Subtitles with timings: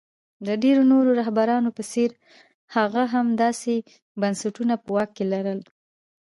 [0.47, 2.09] د ډېرو نورو رهبرانو په څېر
[2.75, 3.73] هغه هم داسې
[4.21, 5.59] بنسټونه په واک کې لرل.